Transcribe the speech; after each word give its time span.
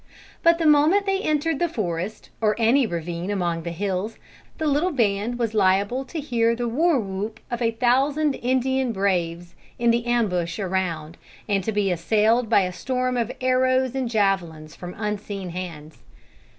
But 0.41 0.57
the 0.57 0.65
moment 0.65 1.05
they 1.05 1.21
entered 1.21 1.59
the 1.59 1.69
forest, 1.69 2.31
or 2.41 2.55
any 2.57 2.87
ravine 2.87 3.29
among 3.29 3.61
the 3.61 3.69
hills, 3.69 4.17
the 4.57 4.65
little 4.65 4.89
band 4.89 5.37
was 5.37 5.53
liable 5.53 6.05
to 6.05 6.19
hear 6.19 6.55
the 6.55 6.67
war 6.67 6.99
whoop 6.99 7.39
of 7.51 7.61
a 7.61 7.69
thousand 7.69 8.33
Indian 8.33 8.93
braves 8.93 9.53
in 9.77 9.91
the 9.91 10.07
ambush 10.07 10.57
around, 10.57 11.17
and 11.47 11.63
to 11.63 11.71
be 11.71 11.91
assailed 11.91 12.49
by 12.49 12.61
a 12.61 12.73
storm 12.73 13.15
of 13.15 13.31
arrows 13.41 13.93
and 13.93 14.09
javelins 14.09 14.75
from 14.75 14.95
unseen 14.97 15.49
hands. 15.51 15.99